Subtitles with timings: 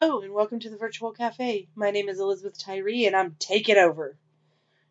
[0.00, 1.68] Hello and welcome to the Virtual Cafe.
[1.76, 4.18] My name is Elizabeth Tyree and I'm taking over.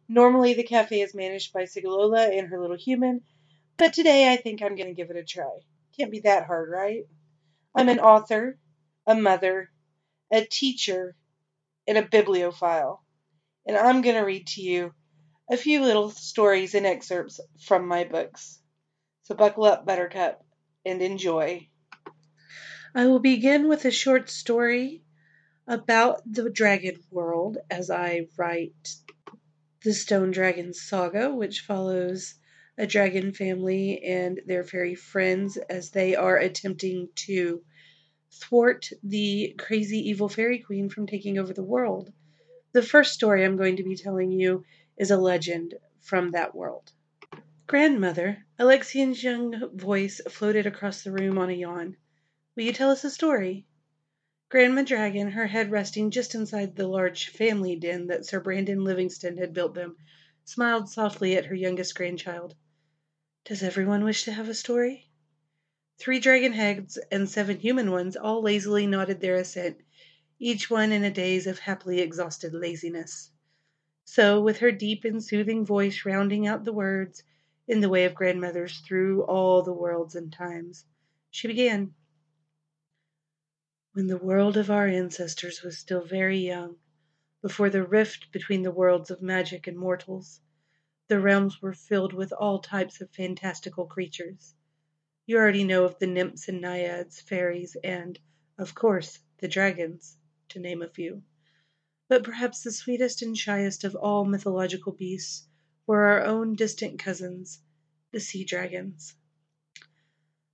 [0.08, 3.19] Normally the cafe is managed by Segilola and her little human,
[3.75, 5.59] but today I think I'm going to give it a try.
[5.97, 7.03] Can't be that hard, right?
[7.75, 8.57] I'm an author,
[9.05, 9.70] a mother,
[10.31, 11.17] a teacher,
[11.85, 13.04] and a bibliophile,
[13.67, 14.93] and I'm going to read to you
[15.51, 18.57] a few little stories and excerpts from my books.
[19.23, 20.45] So buckle up, Buttercup,
[20.85, 21.67] and enjoy.
[22.96, 25.02] I will begin with a short story
[25.66, 28.96] about the dragon world as I write
[29.84, 32.36] the Stone Dragon Saga, which follows
[32.78, 37.64] a dragon family and their fairy friends as they are attempting to
[38.32, 42.14] thwart the crazy evil fairy queen from taking over the world.
[42.73, 44.66] The first story I'm going to be telling you
[44.98, 46.92] is a legend from that world.
[47.66, 51.98] Grandmother, Alexian's young voice floated across the room on a yawn.
[52.56, 53.66] Will you tell us a story?
[54.50, 59.38] Grandma Dragon, her head resting just inside the large family den that Sir Brandon Livingston
[59.38, 59.98] had built them,
[60.45, 62.56] smiled softly at her youngest grandchild.
[63.45, 65.10] Does everyone wish to have a story?
[65.98, 69.78] Three dragon heads and seven human ones all lazily nodded their assent,
[70.38, 73.32] each one in a daze of happily exhausted laziness.
[74.06, 77.23] So, with her deep and soothing voice rounding out the words,
[77.67, 80.86] in the way of grandmothers through all the worlds and times,
[81.32, 81.95] she began.
[83.95, 86.77] When the world of our ancestors was still very young,
[87.44, 90.41] before the rift between the worlds of magic and mortals,
[91.09, 94.55] the realms were filled with all types of fantastical creatures.
[95.27, 98.17] You already know of the nymphs and naiads, fairies, and,
[98.58, 100.17] of course, the dragons,
[100.49, 101.21] to name a few.
[102.08, 105.47] But perhaps the sweetest and shyest of all mythological beasts
[105.86, 107.59] were our own distant cousins,
[108.11, 109.14] the sea dragons.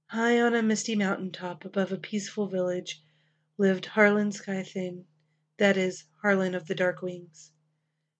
[0.08, 3.02] High on a misty mountain top above a peaceful village
[3.60, 5.04] lived Harlan Skythane,
[5.58, 7.52] that is, Harlan of the Dark Wings.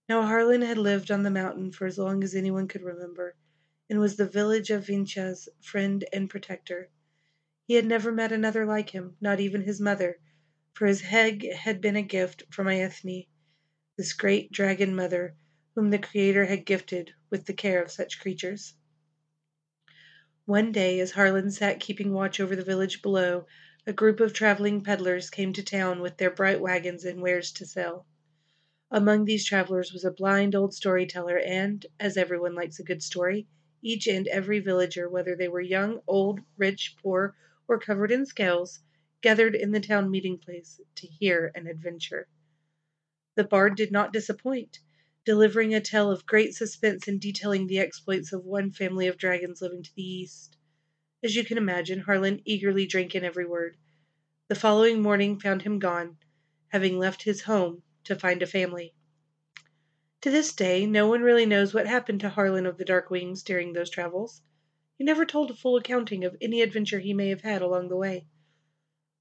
[0.10, 3.38] Now Harlan had lived on the mountain for as long as anyone could remember,
[3.90, 6.90] and was the village of Vincha's friend and protector.
[7.66, 10.20] He had never met another like him, not even his mother,
[10.74, 13.30] for his egg had been a gift from Aethne,
[13.98, 15.36] this great dragon mother
[15.74, 18.74] whom the Creator had gifted with the care of such creatures.
[20.44, 23.46] One day, as Harlan sat keeping watch over the village below,
[23.90, 27.66] a group of traveling peddlers came to town with their bright wagons and wares to
[27.66, 28.06] sell.
[28.92, 33.48] Among these travelers was a blind old storyteller, and, as everyone likes a good story,
[33.82, 37.36] each and every villager, whether they were young, old, rich, poor,
[37.68, 38.80] or covered in scales,
[39.22, 42.28] gathered in the town meeting place to hear an adventure.
[43.34, 44.78] The bard did not disappoint,
[45.26, 49.64] delivering a tale of great suspense and detailing the exploits of one family of dragons
[49.64, 50.59] living to the east.
[51.22, 53.76] As you can imagine, Harlan eagerly drank in every word.
[54.48, 56.18] The following morning found him gone,
[56.70, 58.94] having left his home to find a family.
[60.22, 63.44] To this day, no one really knows what happened to Harlan of the Dark Wings
[63.44, 64.42] during those travels.
[64.98, 67.98] He never told a full accounting of any adventure he may have had along the
[67.98, 68.28] way.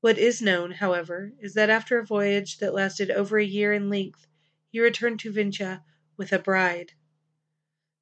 [0.00, 3.91] What is known, however, is that after a voyage that lasted over a year in
[3.91, 4.25] length,
[4.70, 5.82] he returned to Vincha
[6.16, 6.92] with a bride.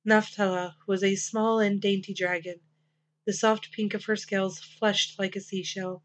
[0.05, 2.61] Naphtala was a small and dainty dragon,
[3.27, 6.03] the soft pink of her scales flushed like a seashell,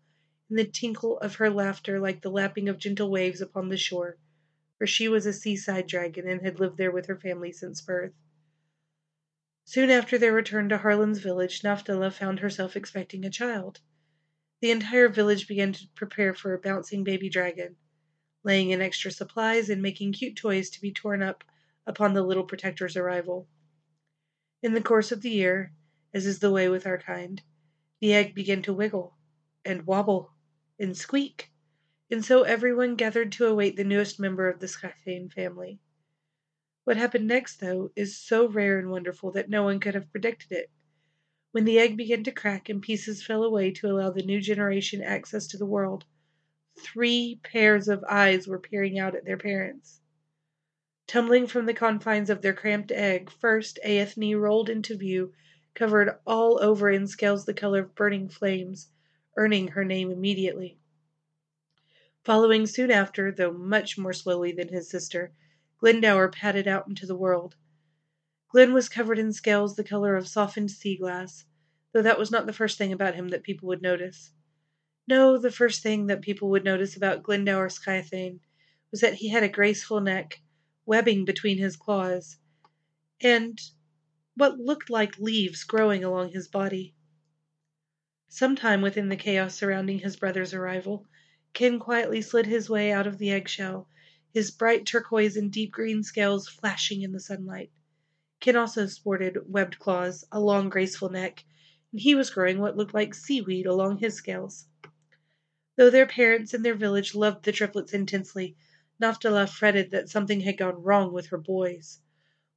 [0.50, 4.18] and the tinkle of her laughter like the lapping of gentle waves upon the shore,
[4.80, 8.14] for she was a seaside dragon and had lived there with her family since birth.
[9.64, 13.80] Soon after their return to Harlan's village, Naphtala found herself expecting a child.
[14.60, 17.78] The entire village began to prepare for a bouncing baby dragon,
[18.44, 21.44] laying in extra supplies and making cute toys to be torn up
[21.86, 23.48] upon the little protector's arrival.
[24.64, 25.72] In the course of the year,
[26.14, 27.42] as is the way with our kind,
[28.00, 29.16] the egg began to wiggle,
[29.64, 30.34] and wobble,
[30.80, 31.50] and squeak,
[32.10, 35.80] and so everyone gathered to await the newest member of the Skythane family.
[36.84, 40.52] What happened next, though, is so rare and wonderful that no one could have predicted
[40.52, 40.70] it.
[41.52, 45.02] When the egg began to crack and pieces fell away to allow the new generation
[45.02, 46.06] access to the world,
[46.80, 50.02] three pairs of eyes were peering out at their parents.
[51.08, 55.34] Tumbling from the confines of their cramped egg, first Aethne rolled into view
[55.74, 58.90] covered all over in scales the color of burning flames,
[59.38, 60.78] earning her name immediately.
[62.24, 65.32] Following soon after, though much more slowly than his sister,
[65.80, 67.56] Glendower padded out into the world.
[68.50, 71.46] Glen was covered in scales the color of softened sea glass,
[71.94, 74.32] though that was not the first thing about him that people would notice.
[75.08, 78.40] No, the first thing that people would notice about Glendower Skythane
[78.92, 80.42] was that he had a graceful neck,
[80.86, 82.38] webbing between his claws,
[83.22, 83.60] and
[84.36, 86.94] what looked like leaves growing along his body.
[88.30, 91.06] Sometime within the chaos surrounding his brother's arrival,
[91.54, 93.90] Ken quietly slid his way out of the eggshell,
[94.34, 97.70] his bright turquoise and deep green scales flashing in the sunlight.
[98.40, 101.44] Ken also sported webbed claws, a long graceful neck,
[101.92, 104.66] and he was growing what looked like seaweed along his scales.
[105.76, 108.56] Though their parents and their village loved the triplets intensely,
[109.00, 112.00] Naphtali fretted that something had gone wrong with her boys.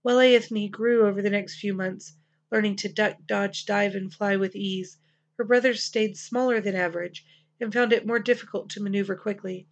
[0.05, 2.13] While Aethne grew over the next few months,
[2.53, 4.99] learning to duck, dodge, dive, and fly with ease,
[5.39, 7.25] her brothers stayed smaller than average
[7.59, 9.67] and found it more difficult to maneuver quickly.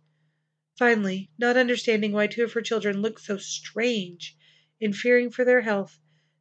[0.78, 4.34] Finally, not understanding why two of her children looked so strange,
[4.80, 5.98] and fearing for their health,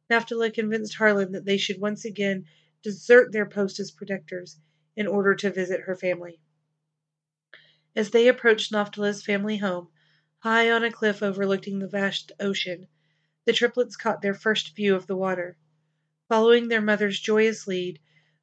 [0.08, 2.46] Naphtali convinced Harlan that they should once again
[2.82, 4.56] desert their post as protectors
[4.96, 6.40] in order to visit her family.
[7.94, 9.90] As they approached Naphtali's family home,
[10.38, 12.88] high on a cliff overlooking the vast ocean,
[13.44, 15.56] the triplets caught their first view of the water.
[16.28, 17.98] Following their mother's joyous lead,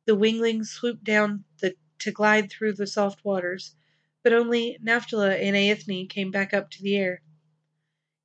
[0.05, 3.75] the winglings swooped down the, to glide through the soft waters,
[4.23, 7.21] but only Naphtali and Aethne came back up to the air.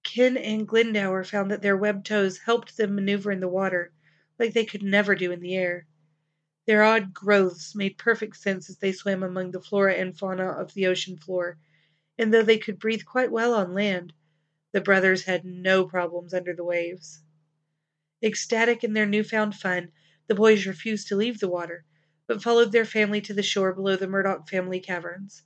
[0.03, 3.93] Ken and Glendower found that their webbed toes helped them maneuver in the water
[4.39, 5.87] like they could never do in the air.
[6.67, 10.75] Their odd growths made perfect sense as they swam among the flora and fauna of
[10.75, 11.59] the ocean floor,
[12.19, 14.13] and though they could breathe quite well on land,
[14.75, 17.23] the brothers had no problems under the waves.
[18.21, 19.93] Ecstatic in their newfound fun,
[20.27, 21.85] the boys refused to leave the water,
[22.27, 25.45] but followed their family to the shore below the Murdoch family caverns.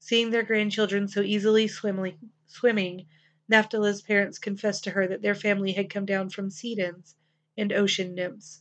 [0.00, 3.06] Seeing their grandchildren so easily swimming,
[3.48, 7.14] Naphtali's parents confessed to her that their family had come down from Sedans
[7.56, 8.60] and ocean nymphs.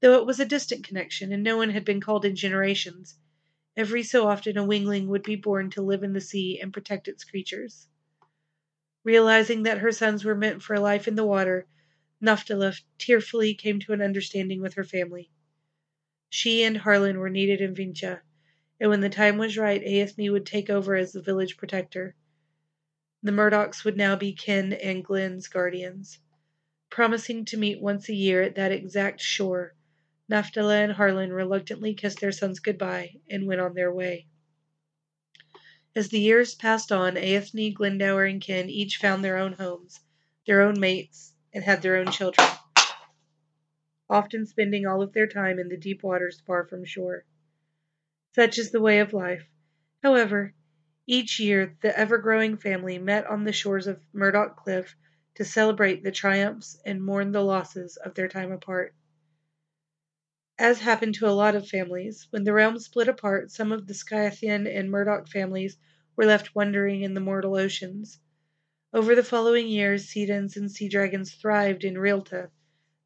[0.00, 3.18] Though it was a distant connection, and no one had been called in generations,
[3.76, 7.08] every so often a wingling would be born to live in the sea and protect
[7.08, 7.88] its creatures.
[9.08, 11.66] Realizing that her sons were meant for a life in the water,
[12.20, 15.30] Naphtali tearfully came to an understanding with her family.
[16.28, 18.20] She and Harlan were needed in Vincha,
[18.78, 22.16] and when the time was right, Aethne would take over as the village protector.
[23.22, 26.18] The Murdochs would now be Ken and Glen's guardians.
[26.90, 29.74] Promising to meet once a year at that exact shore,
[30.28, 34.26] Naphtali and Harlan reluctantly kissed their sons goodbye and went on their way.
[35.98, 39.98] As the years passed on, Aethne, Glendower, and Ken each found their own homes,
[40.46, 42.46] their own mates, and had their own children,
[44.08, 47.24] often spending all of their time in the deep waters far from shore.
[48.32, 49.48] Such is the way of life.
[50.00, 50.54] However,
[51.08, 54.94] each year the ever growing family met on the shores of Murdoch Cliff
[55.34, 58.94] to celebrate the triumphs and mourn the losses of their time apart.
[60.60, 63.94] As happened to a lot of families, when the realm split apart, some of the
[63.94, 65.76] Scythian and Murdoch families
[66.16, 68.18] were left wandering in the mortal oceans.
[68.92, 72.50] Over the following years, Sedans and sea dragons thrived in Realta,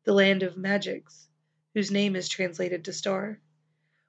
[0.05, 1.29] the land of magics,
[1.75, 3.39] whose name is translated to star,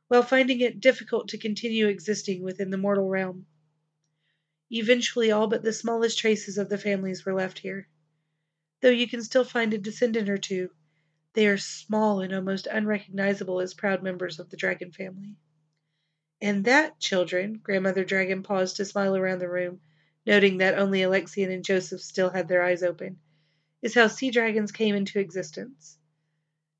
[0.08, 3.46] while finding it difficult to continue existing within the mortal realm.
[4.70, 7.90] Eventually, all but the smallest traces of the families were left here,
[8.80, 10.70] though you can still find a descendant or two
[11.34, 15.36] they are small and almost unrecognizable as proud members of the dragon family.
[16.42, 19.80] And that, children, Grandmother Dragon paused to smile around the room,
[20.26, 23.20] noting that only Alexian and Joseph still had their eyes open,
[23.82, 25.98] is how sea dragons came into existence.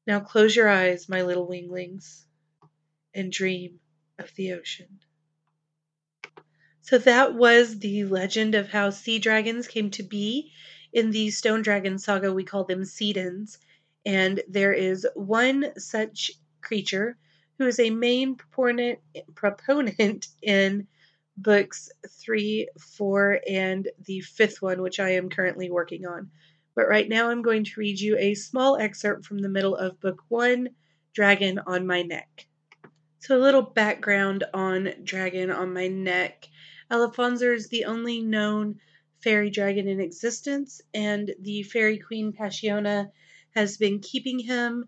[0.06, 2.26] Now close your eyes, my little winglings,
[3.14, 3.80] and dream
[4.20, 5.00] of the ocean.
[6.82, 10.52] So that was the legend of how sea dragons came to be.
[10.92, 13.58] In the Stone Dragon saga, we call them Sedans
[14.06, 16.32] and there is one such
[16.62, 17.18] creature
[17.58, 19.00] who is a main proponent,
[19.36, 20.88] proponent in
[21.38, 26.30] books three, four, and the fifth one, which I am currently working on.
[26.76, 30.00] But right now I'm going to read you a small excerpt from the middle of
[30.00, 30.70] book one,
[31.14, 32.48] Dragon on My Neck.
[33.20, 36.50] So, a little background on Dragon on My Neck.
[36.92, 38.80] Alfonso is the only known
[39.22, 43.12] fairy dragon in existence, and the fairy queen Passiona
[43.56, 44.86] has been keeping him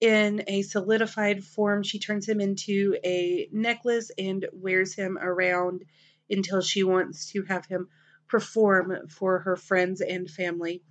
[0.00, 1.82] in a solidified form.
[1.82, 5.84] She turns him into a necklace and wears him around
[6.30, 7.88] until she wants to have him
[8.28, 10.82] perform for her friends and family.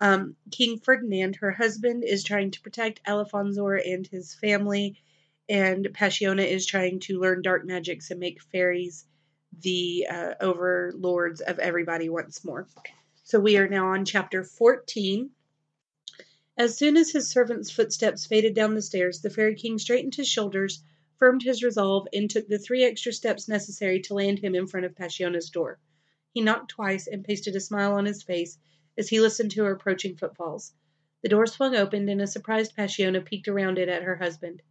[0.00, 5.00] Um, King Ferdinand, her husband, is trying to protect Alfonso and his family,
[5.48, 9.06] and Passiona is trying to learn dark magics and make fairies
[9.62, 12.66] the uh, overlords of everybody once more.
[13.24, 15.30] So we are now on chapter 14.
[16.58, 20.26] As soon as his servant's footsteps faded down the stairs, the Fairy King straightened his
[20.26, 20.82] shoulders,
[21.18, 24.86] firmed his resolve, and took the three extra steps necessary to land him in front
[24.86, 25.78] of Passiona's door.
[26.32, 28.56] He knocked twice and pasted a smile on his face
[28.96, 30.72] as he listened to her approaching footfalls.
[31.22, 34.62] The door swung open, and a surprised Passiona peeked around it at her husband.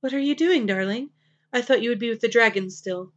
[0.00, 1.10] What are you doing, darling?
[1.52, 3.12] I thought you would be with the dragons still.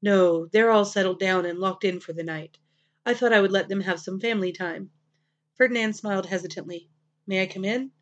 [0.00, 2.56] No, they're all settled down and locked in for the night.
[3.04, 4.90] I thought I would let them have some family time.
[5.56, 6.88] Ferdinand smiled hesitantly.
[7.26, 7.92] May I come in?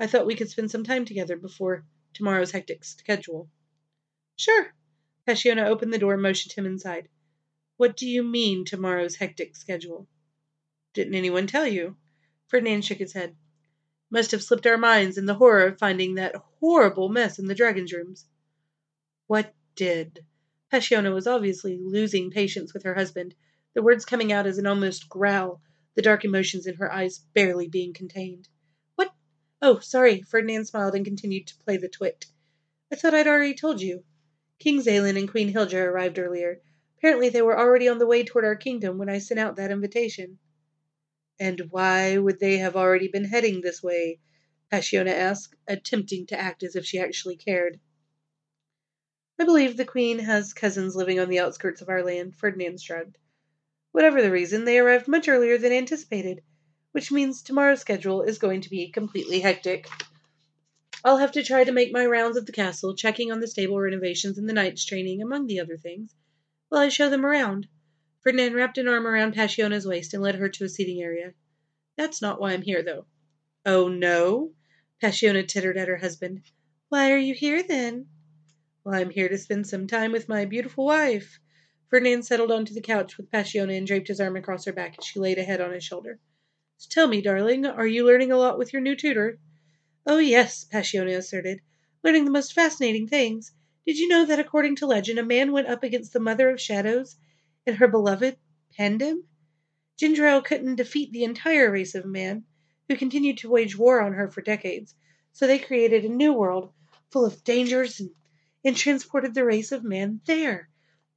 [0.00, 3.50] I thought we could spend some time together before tomorrow's hectic schedule.
[4.36, 4.72] Sure.
[5.26, 7.08] Passiona opened the door and motioned him inside.
[7.76, 10.08] What do you mean, tomorrow's hectic schedule?
[10.94, 11.96] Didn't anyone tell you?
[12.46, 13.36] Ferdinand shook his head.
[14.10, 17.54] Must have slipped our minds in the horror of finding that horrible mess in the
[17.54, 18.26] dragon's rooms.
[19.26, 20.24] What did?
[20.72, 23.34] Passiona was obviously losing patience with her husband,
[23.74, 25.60] the words coming out as an almost growl,
[25.94, 28.48] the dark emotions in her eyes barely being contained.
[29.60, 30.22] Oh, sorry.
[30.22, 32.26] Ferdinand smiled and continued to play the twit.
[32.92, 34.04] I thought I'd already told you.
[34.58, 36.60] King Zalin and Queen Hilda arrived earlier.
[36.98, 39.70] Apparently they were already on the way toward our kingdom when I sent out that
[39.70, 40.38] invitation.
[41.40, 44.20] And why would they have already been heading this way?
[44.70, 47.80] Passiona asked, attempting to act as if she actually cared.
[49.38, 53.16] I believe the Queen has cousins living on the outskirts of our land, Ferdinand shrugged.
[53.92, 56.42] Whatever the reason, they arrived much earlier than anticipated,
[56.98, 59.88] which means tomorrow's schedule is going to be completely hectic.
[61.04, 63.78] I'll have to try to make my rounds of the castle, checking on the stable
[63.78, 66.12] renovations and the knight's training, among the other things,
[66.68, 67.68] while I show them around.
[68.22, 71.34] Ferdinand wrapped an arm around Passiona's waist and led her to a seating area.
[71.96, 73.06] That's not why I'm here, though.
[73.64, 74.50] Oh, no?
[75.00, 76.42] Passiona tittered at her husband.
[76.88, 78.08] Why are you here, then?
[78.82, 81.38] Well, I'm here to spend some time with my beautiful wife.
[81.90, 85.04] Ferdinand settled onto the couch with Passiona and draped his arm across her back as
[85.04, 86.18] she laid a head on his shoulder.
[86.90, 89.40] Tell me, darling, are you learning a lot with your new tutor?
[90.06, 91.60] Oh, yes, Passiona asserted.
[92.04, 93.52] Learning the most fascinating things.
[93.84, 96.60] Did you know that according to legend a man went up against the Mother of
[96.60, 97.16] Shadows
[97.66, 98.36] and her beloved
[98.76, 99.24] penned him?
[99.98, 102.44] Jindral couldn't defeat the entire race of man,
[102.86, 104.94] who continued to wage war on her for decades,
[105.32, 106.72] so they created a new world
[107.10, 108.10] full of dangers and,
[108.64, 110.68] and transported the race of man there.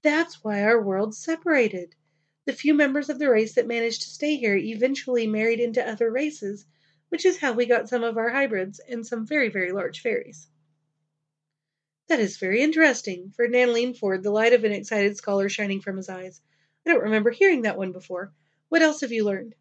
[0.02, 1.94] That's why our world separated.
[2.46, 6.10] The few members of the race that managed to stay here eventually married into other
[6.10, 6.66] races,
[7.10, 10.48] which is how we got some of our hybrids and some very, very large fairies.
[12.08, 13.32] That is very interesting.
[13.32, 16.42] Ferdinand leaned forward, the light of an excited scholar shining from his eyes.
[16.86, 18.34] I don't remember hearing that one before.
[18.70, 19.56] What else have you learned?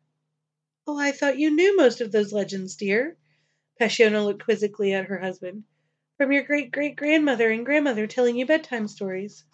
[0.86, 3.16] Oh, I thought you knew most of those legends, dear.
[3.78, 5.64] Passiona looked quizzically at her husband.
[6.16, 9.44] From your great great grandmother and grandmother telling you bedtime stories.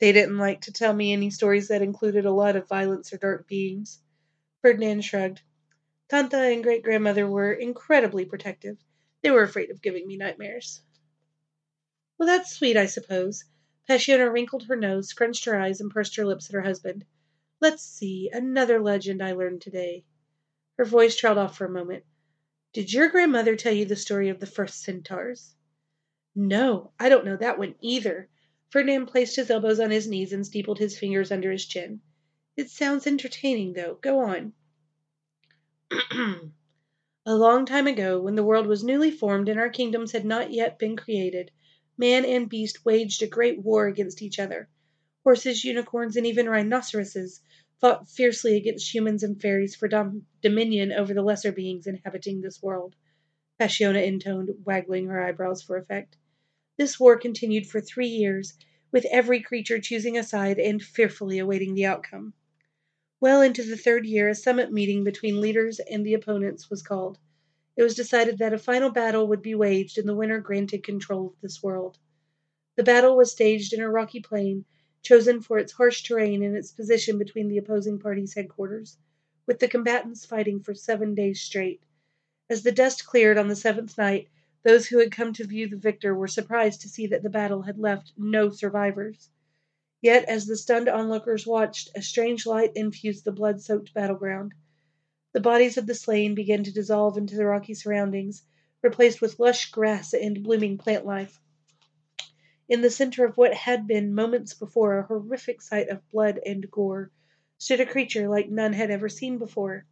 [0.00, 3.18] They didn't like to tell me any stories that included a lot of violence or
[3.18, 4.00] dark beings.
[4.62, 5.42] Ferdinand shrugged.
[6.10, 8.78] Tanta and great grandmother were incredibly protective.
[9.22, 10.82] They were afraid of giving me nightmares.
[12.18, 13.42] Well, that's sweet, I suppose.
[13.88, 17.06] Passiona wrinkled her nose, scrunched her eyes, and pursed her lips at her husband.
[17.60, 20.04] Let's see, another legend I learned today.
[20.78, 22.04] Her voice trailed off for a moment.
[22.72, 25.54] Did your grandmother tell you the story of the first centaurs?
[26.34, 28.28] No, I don't know that one either.
[28.70, 32.00] Ferdinand placed his elbows on his knees and steepled his fingers under his chin.
[32.56, 33.94] It sounds entertaining, though.
[34.00, 34.52] Go on.
[37.26, 40.52] a long time ago, when the world was newly formed and our kingdoms had not
[40.52, 41.50] yet been created,
[41.96, 44.68] man and beast waged a great war against each other.
[45.22, 47.40] Horses, unicorns, and even rhinoceroses
[47.80, 52.62] fought fiercely against humans and fairies for dom- dominion over the lesser beings inhabiting this
[52.62, 52.96] world.
[53.60, 56.16] Passiona intoned, waggling her eyebrows for effect.
[56.76, 58.54] This war continued for three years,
[58.92, 62.34] with every creature choosing a side and fearfully awaiting the outcome.
[63.20, 67.18] Well into the third year, a summit meeting between leaders and the opponents was called
[67.76, 71.26] it was decided that a final battle would be waged and the winner granted control
[71.26, 71.98] of this world.
[72.74, 74.64] The battle was staged in a rocky plain,
[75.02, 78.96] chosen for its harsh terrain and its position between the opposing parties' headquarters,
[79.44, 81.82] with the combatants fighting for seven days straight.
[82.48, 84.28] As the dust cleared on the seventh night,
[84.66, 87.62] those who had come to view the victor were surprised to see that the battle
[87.62, 89.30] had left no survivors.
[90.02, 94.54] Yet, as the stunned onlookers watched, a strange light infused the blood soaked battleground.
[95.32, 98.42] The bodies of the slain began to dissolve into the rocky surroundings,
[98.82, 101.40] replaced with lush grass and blooming plant life.
[102.68, 106.68] In the center of what had been, moments before, a horrific sight of blood and
[106.68, 107.12] gore,
[107.58, 109.86] stood a creature like none had ever seen before.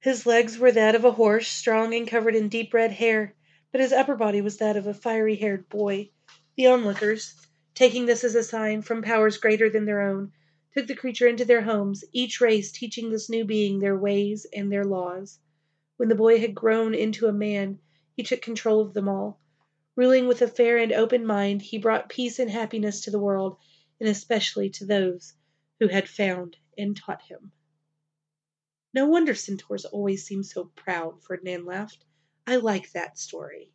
[0.00, 3.34] His legs were that of a horse, strong and covered in deep red hair,
[3.72, 6.10] but his upper body was that of a fiery haired boy.
[6.56, 7.34] The onlookers,
[7.74, 10.30] taking this as a sign from powers greater than their own,
[10.72, 14.70] took the creature into their homes, each race teaching this new being their ways and
[14.70, 15.40] their laws.
[15.96, 17.80] When the boy had grown into a man,
[18.14, 19.40] he took control of them all.
[19.96, 23.56] Ruling with a fair and open mind, he brought peace and happiness to the world,
[23.98, 25.34] and especially to those
[25.80, 27.50] who had found and taught him.
[28.94, 32.04] No wonder centaurs always seem so proud, Ferdinand laughed.
[32.46, 33.70] I like that story.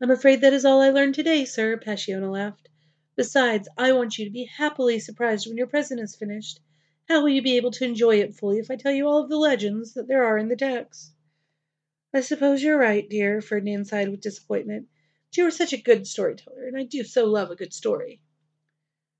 [0.00, 2.68] I'm afraid that is all I learned today, sir, Passiona laughed.
[3.16, 6.60] Besides, I want you to be happily surprised when your present is finished.
[7.06, 9.28] How will you be able to enjoy it fully if I tell you all of
[9.28, 11.12] the legends that there are in the text?
[12.14, 14.88] I suppose you're right, dear, Ferdinand sighed with disappointment.
[15.30, 18.20] But you are such a good storyteller, and I do so love a good story.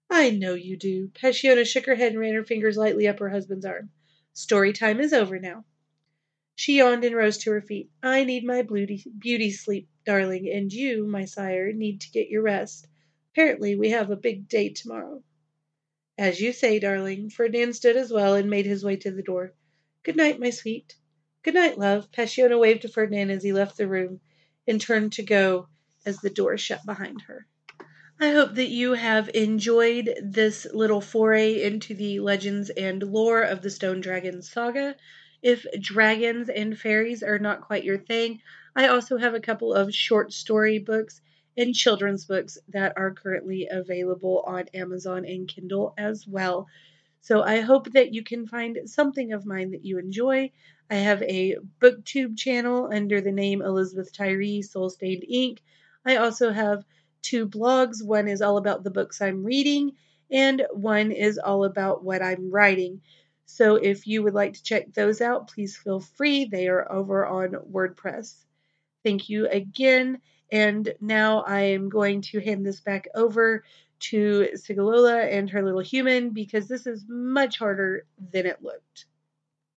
[0.09, 1.09] I know you do.
[1.09, 3.91] Passiona shook her head and ran her fingers lightly up her husband's arm.
[4.37, 5.65] Story time is over now.
[6.57, 7.91] She yawned and rose to her feet.
[8.03, 12.89] I need my beauty, sleep, darling, and you, my sire, need to get your rest.
[13.33, 15.23] Apparently, we have a big day tomorrow.
[16.19, 17.31] As you say, darling.
[17.31, 19.53] Ferdinand stood as well and made his way to the door.
[20.03, 20.97] Good night, my sweet.
[21.45, 22.11] Good night, love.
[22.11, 24.21] Passiona waved to Ferdinand as he left the room
[24.67, 25.69] and turned to go
[26.05, 27.47] as the door shut behind her.
[28.21, 33.61] I hope that you have enjoyed this little foray into the legends and lore of
[33.61, 34.95] the Stone Dragon saga.
[35.43, 38.41] If dragons and fairies are not quite your thing,
[38.77, 41.21] I also have a couple of short story books
[41.57, 46.69] and children's books that are currently available on Amazon and Kindle as well.
[47.21, 50.53] So I hope that you can find something of mine that you enjoy.
[50.89, 55.63] I have a booktube channel under the name Elizabeth Tyree Soul Stained Ink.
[56.07, 56.85] I also have
[57.25, 58.05] two blogs.
[58.05, 59.93] One is all about the books I'm reading,
[60.31, 63.01] and one is all about what I'm writing.
[63.47, 66.45] So if you would like to check those out, please feel free.
[66.45, 68.45] They are over on WordPress.
[69.03, 70.21] Thank you again.
[70.53, 73.65] And now I am going to hand this back over
[74.01, 79.07] to Segilola and her little human because this is much harder than it looked.